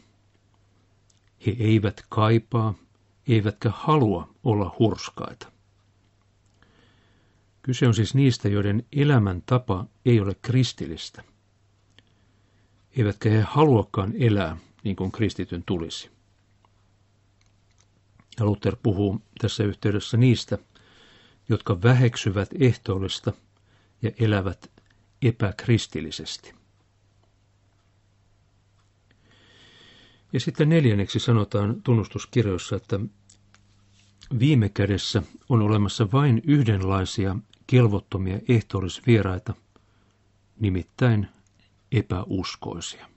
He 1.45 1.55
eivät 1.59 2.05
kaipaa, 2.09 2.73
eivätkä 3.27 3.71
halua 3.75 4.29
olla 4.43 4.75
hurskaita. 4.79 5.51
Kyse 7.61 7.87
on 7.87 7.93
siis 7.93 8.15
niistä, 8.15 8.49
joiden 8.49 8.83
elämäntapa 8.91 9.85
ei 10.05 10.19
ole 10.19 10.35
kristillistä. 10.41 11.23
Eivätkä 12.97 13.29
he 13.29 13.41
haluakaan 13.41 14.13
elää 14.19 14.57
niin 14.83 14.95
kuin 14.95 15.11
kristityn 15.11 15.63
tulisi. 15.65 16.16
Ja 18.39 18.45
Luther 18.45 18.75
puhuu 18.83 19.21
tässä 19.41 19.63
yhteydessä 19.63 20.17
niistä, 20.17 20.57
jotka 21.49 21.81
väheksyvät 21.81 22.49
ehtoollista 22.59 23.33
ja 24.01 24.11
elävät 24.19 24.71
epäkristillisesti. 25.21 26.53
Ja 30.33 30.39
sitten 30.39 30.69
neljänneksi 30.69 31.19
sanotaan 31.19 31.81
tunnustuskirjoissa, 31.83 32.75
että 32.75 32.99
viime 34.39 34.69
kädessä 34.69 35.23
on 35.49 35.61
olemassa 35.61 36.11
vain 36.11 36.41
yhdenlaisia 36.45 37.35
kelvottomia 37.67 38.39
ehtoollisvieraita, 38.49 39.53
nimittäin 40.59 41.27
epäuskoisia. 41.91 43.09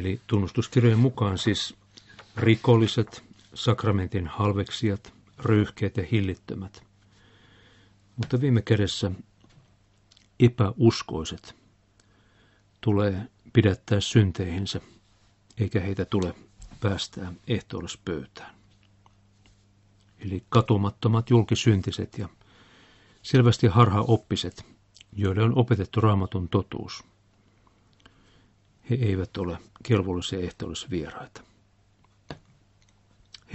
Eli 0.00 0.20
tunnustuskirjojen 0.26 0.98
mukaan 0.98 1.38
siis 1.38 1.76
rikolliset, 2.36 3.24
sakramentin 3.54 4.26
halveksijat, 4.26 5.14
röyhkeät 5.38 5.96
ja 5.96 6.04
hillittömät. 6.12 6.82
Mutta 8.16 8.40
viime 8.40 8.62
kädessä 8.62 9.10
epäuskoiset 10.40 11.56
tulee 12.80 13.26
pidättää 13.52 14.00
synteihinsä, 14.00 14.80
eikä 15.58 15.80
heitä 15.80 16.04
tule 16.04 16.34
päästää 16.80 17.32
ehtoollispöytään. 17.48 18.54
Eli 20.18 20.44
katumattomat 20.48 21.30
julkisyntiset 21.30 22.18
ja 22.18 22.28
selvästi 23.22 23.66
harhaoppiset, 23.66 24.66
joille 25.12 25.42
on 25.42 25.58
opetettu 25.58 26.00
raamatun 26.00 26.48
totuus. 26.48 27.04
He 28.90 28.94
eivät 28.94 29.36
ole 29.36 29.58
kelvollisia 29.82 30.38
ehtoollisvieraita. 30.38 31.42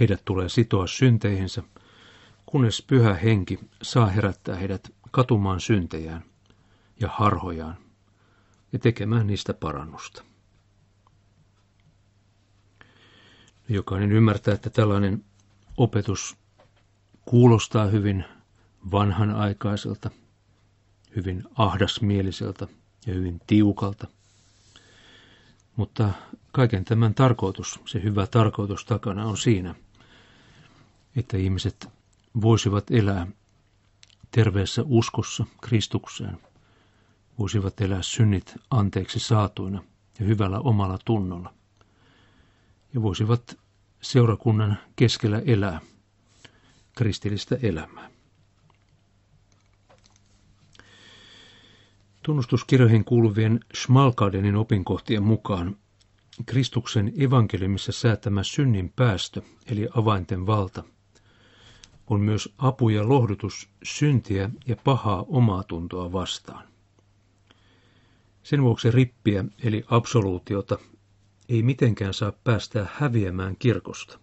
Heidät 0.00 0.22
tulee 0.24 0.48
sitoa 0.48 0.86
synteihinsä, 0.86 1.62
kunnes 2.46 2.82
pyhä 2.86 3.14
henki 3.14 3.58
saa 3.82 4.06
herättää 4.06 4.56
heidät 4.56 4.92
katumaan 5.10 5.60
syntejään 5.60 6.24
ja 7.00 7.08
harhojaan 7.12 7.76
ja 8.72 8.78
tekemään 8.78 9.26
niistä 9.26 9.54
parannusta. 9.54 10.24
Jokainen 13.68 14.12
ymmärtää, 14.12 14.54
että 14.54 14.70
tällainen 14.70 15.24
opetus 15.76 16.36
kuulostaa 17.24 17.86
hyvin 17.86 18.24
vanhanaikaiselta, 18.90 20.10
hyvin 21.16 21.44
ahdasmieliseltä 21.54 22.66
ja 23.06 23.14
hyvin 23.14 23.40
tiukalta. 23.46 24.06
Mutta 25.76 26.10
kaiken 26.52 26.84
tämän 26.84 27.14
tarkoitus, 27.14 27.80
se 27.84 28.02
hyvä 28.02 28.26
tarkoitus 28.26 28.84
takana 28.84 29.24
on 29.26 29.36
siinä, 29.36 29.74
että 31.16 31.36
ihmiset 31.36 31.88
voisivat 32.40 32.90
elää 32.90 33.26
terveessä 34.30 34.82
uskossa 34.84 35.44
Kristukseen, 35.60 36.38
voisivat 37.38 37.80
elää 37.80 38.02
synnit 38.02 38.54
anteeksi 38.70 39.18
saatuina 39.18 39.82
ja 40.18 40.26
hyvällä 40.26 40.58
omalla 40.60 40.98
tunnolla, 41.04 41.54
ja 42.94 43.02
voisivat 43.02 43.58
seurakunnan 44.00 44.78
keskellä 44.96 45.42
elää 45.46 45.80
kristillistä 46.96 47.56
elämää. 47.62 48.10
Tunnustuskirjoihin 52.26 53.04
kuuluvien 53.04 53.60
Schmalkadenin 53.74 54.56
opinkohtien 54.56 55.22
mukaan 55.22 55.76
Kristuksen 56.46 57.12
evankeliumissa 57.18 57.92
säätämä 57.92 58.42
synnin 58.42 58.92
päästö, 58.96 59.42
eli 59.70 59.88
avainten 59.94 60.46
valta, 60.46 60.84
on 62.06 62.20
myös 62.20 62.54
apu 62.58 62.88
ja 62.88 63.08
lohdutus 63.08 63.68
syntiä 63.82 64.50
ja 64.66 64.76
pahaa 64.84 65.24
omaa 65.28 65.62
tuntoa 65.62 66.12
vastaan. 66.12 66.64
Sen 68.42 68.62
vuoksi 68.62 68.90
rippiä, 68.90 69.44
eli 69.64 69.84
absoluutiota, 69.90 70.78
ei 71.48 71.62
mitenkään 71.62 72.14
saa 72.14 72.32
päästää 72.44 72.86
häviämään 72.94 73.56
kirkosta. 73.58 74.18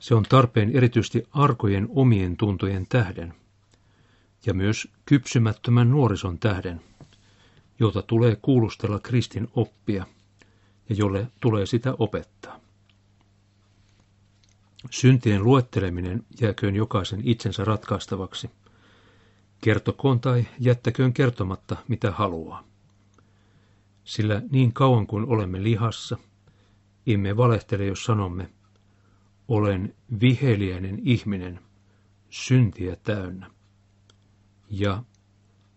Se 0.00 0.14
on 0.14 0.22
tarpeen 0.28 0.70
erityisesti 0.76 1.22
arkojen 1.32 1.88
omien 1.90 2.36
tuntojen 2.36 2.86
tähden 2.88 3.34
ja 4.46 4.54
myös 4.54 4.88
kypsymättömän 5.06 5.90
nuorison 5.90 6.38
tähden, 6.38 6.80
jota 7.78 8.02
tulee 8.02 8.36
kuulustella 8.36 8.98
kristin 8.98 9.48
oppia 9.54 10.06
ja 10.88 10.94
jolle 10.94 11.26
tulee 11.40 11.66
sitä 11.66 11.94
opettaa. 11.98 12.60
Syntien 14.90 15.44
luetteleminen 15.44 16.24
jääköön 16.40 16.74
jokaisen 16.74 17.20
itsensä 17.24 17.64
ratkaistavaksi. 17.64 18.50
Kertokoon 19.60 20.20
tai 20.20 20.46
jättäköön 20.58 21.12
kertomatta, 21.12 21.76
mitä 21.88 22.10
haluaa. 22.10 22.64
Sillä 24.04 24.42
niin 24.50 24.72
kauan 24.72 25.06
kuin 25.06 25.24
olemme 25.26 25.62
lihassa, 25.62 26.16
emme 27.06 27.36
valehtele, 27.36 27.84
jos 27.84 28.04
sanomme– 28.04 28.50
olen 29.48 29.94
viheliäinen 30.20 31.00
ihminen, 31.04 31.60
syntiä 32.30 32.96
täynnä, 32.96 33.50
ja 34.72 35.02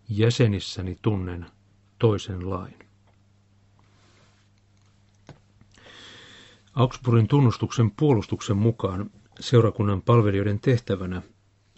jäsenissäni 0.09 0.97
tunnen 1.01 1.45
toisen 1.99 2.49
lain. 2.49 2.79
Augsburgin 6.73 7.27
tunnustuksen 7.27 7.91
puolustuksen 7.91 8.57
mukaan 8.57 9.09
seurakunnan 9.39 10.01
palvelijoiden 10.01 10.59
tehtävänä 10.59 11.21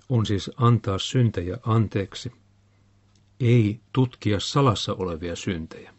on 0.09 0.25
siis 0.25 0.51
antaa 0.57 0.99
syntejä 0.99 1.57
anteeksi, 1.63 2.31
ei 3.39 3.79
tutkia 3.93 4.39
salassa 4.39 4.93
olevia 4.93 5.35
syntejä. 5.35 5.93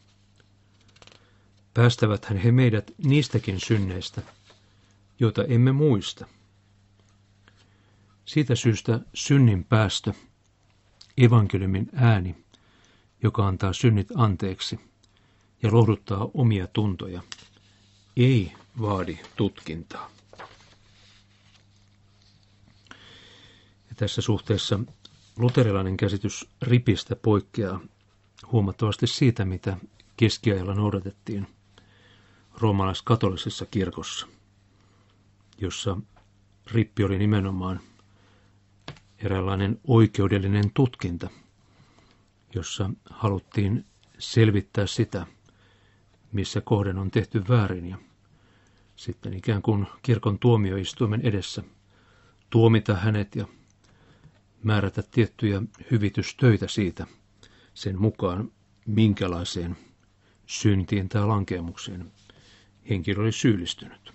Päästäväthän 1.74 2.38
he 2.38 2.52
meidät 2.52 2.90
niistäkin 3.04 3.61
synneistä, 3.61 4.22
joita 5.20 5.44
emme 5.44 5.72
muista. 5.72 6.26
Siitä 8.24 8.54
syystä 8.54 9.00
synnin 9.14 9.64
päästö, 9.64 10.12
evankeliumin 11.24 11.88
ääni, 11.94 12.37
joka 13.22 13.46
antaa 13.48 13.72
synnit 13.72 14.09
anteeksi 14.14 14.81
ja 15.62 15.72
lohduttaa 15.72 16.28
omia 16.35 16.66
tuntoja, 16.66 17.22
ei 18.16 18.52
vaadi 18.81 19.18
tutkintaa. 19.37 20.11
Ja 23.88 23.94
tässä 23.96 24.22
suhteessa 24.22 24.81
luterilainen 25.38 25.96
käsitys 25.96 26.48
ripistä 26.62 27.16
poikkeaa 27.16 27.81
huomattavasti 28.52 29.07
siitä, 29.07 29.44
mitä 29.44 29.76
keskiajalla 30.16 30.74
noudatettiin 30.74 31.46
roomalaiskatolisessa 32.59 33.66
kirkossa, 33.66 34.26
jossa 35.61 35.96
rippi 36.72 37.04
oli 37.04 37.18
nimenomaan 37.18 37.81
eräänlainen 39.22 39.81
oikeudellinen 39.87 40.70
tutkinta, 40.74 41.31
jossa 42.54 42.90
haluttiin 43.11 43.85
selvittää 44.18 44.87
sitä, 44.87 45.26
missä 46.33 46.61
kohden 46.61 46.98
on 46.98 47.11
tehty 47.11 47.44
väärin 47.48 47.88
ja 47.88 47.96
sitten 48.96 49.35
ikään 49.35 49.62
kuin 49.62 49.87
kirkon 50.02 50.38
tuomioistuimen 50.38 51.20
edessä 51.20 51.62
tuomita 52.50 52.94
hänet 52.94 53.37
ja 53.37 53.46
määrätä 54.62 55.02
tiettyjä 55.11 55.62
hyvitystöitä 55.90 56.68
siitä 56.68 57.07
sen 57.74 58.00
mukaan, 58.00 58.52
minkälaiseen 58.87 59.76
syntiin 60.46 61.09
tai 61.09 61.26
lankeamukseen 61.26 62.12
henkilö 62.90 63.22
oli 63.22 63.33
syyllistynyt. 63.33 64.12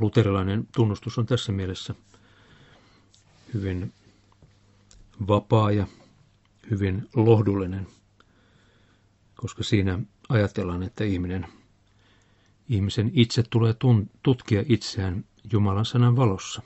Luterilainen 0.00 0.68
tunnustus 0.74 1.18
on 1.18 1.26
tässä 1.26 1.52
mielessä 1.52 1.94
hyvin 3.54 3.92
vapaa 5.28 5.70
ja 5.72 5.86
hyvin 6.70 7.08
lohdullinen, 7.14 7.86
koska 9.34 9.62
siinä 9.62 9.98
ajatellaan, 10.28 10.82
että 10.82 11.04
ihminen 11.04 11.46
Ihmisen 12.68 13.10
itse 13.14 13.42
tulee 13.50 13.74
tutkia 14.22 14.64
itseään 14.68 15.24
Jumalan 15.52 15.84
sanan 15.84 16.16
valossa. 16.16 16.62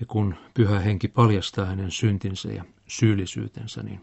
Ja 0.00 0.06
kun 0.06 0.34
pyhä 0.54 0.80
henki 0.80 1.08
paljastaa 1.08 1.66
hänen 1.66 1.90
syntinsä 1.90 2.52
ja 2.52 2.64
syyllisyytensä, 2.86 3.82
niin 3.82 4.00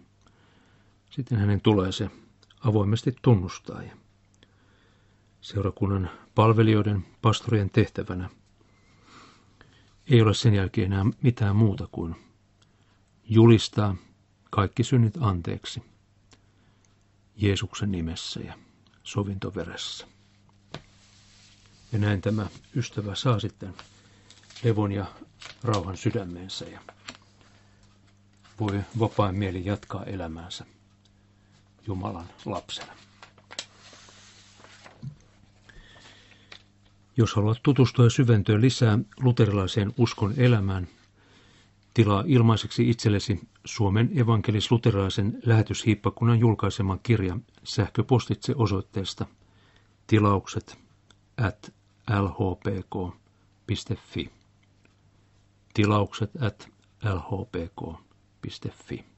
sitten 1.10 1.38
hänen 1.38 1.62
tulee 1.62 1.92
se 1.92 2.10
avoimesti 2.60 3.16
tunnustaa. 3.22 3.84
Ja 3.84 3.92
seurakunnan 5.42 6.10
palvelijoiden, 6.36 7.06
pastorien 7.22 7.70
tehtävänä 7.70 8.30
ei 10.10 10.22
ole 10.22 10.34
sen 10.34 10.54
jälkeen 10.54 10.94
enää 10.94 11.06
mitään 11.22 11.56
muuta 11.56 11.88
kuin 11.92 12.16
julistaa 13.30 13.96
kaikki 14.50 14.84
synnit 14.84 15.14
anteeksi 15.20 15.84
Jeesuksen 17.36 17.92
nimessä 17.92 18.40
ja 18.40 18.54
sovintoveressä. 19.04 20.08
Ja 21.92 22.00
näin 22.00 22.22
tämä 22.22 22.48
ystävä 22.76 23.16
saa 23.16 23.40
sitten 23.40 23.74
levon 24.64 24.92
ja 24.92 25.06
rauhan 25.64 25.98
sydämeensä 25.98 26.66
ja 26.66 26.80
voi 28.60 28.80
vapaan 29.00 29.36
mieli 29.36 29.66
jatkaa 29.66 30.04
elämäänsä 30.06 30.66
Jumalan 31.88 32.30
lapsena. 32.46 33.09
Jos 37.20 37.36
haluat 37.36 37.60
tutustua 37.64 38.06
ja 38.06 38.10
syventyä 38.10 38.62
lisää 38.62 39.00
luterilaiseen 39.20 39.94
uskon 39.98 40.34
elämään, 40.38 40.88
tilaa 41.94 42.24
ilmaiseksi 42.28 42.90
itsellesi 42.90 43.40
Suomen 43.66 44.10
evankelis-luterilaisen 44.16 45.40
lähetyshiippakunnan 45.46 46.40
julkaisema 46.40 46.98
kirja 46.98 47.38
sähköpostitse 47.64 48.54
osoitteesta 48.56 49.26
tilaukset 50.08 50.78
at 51.38 51.74
lhpk.fi. 52.20 54.30
Tilaukset 55.74 56.32
at 56.42 56.70
lhpk.fi. 57.04 59.09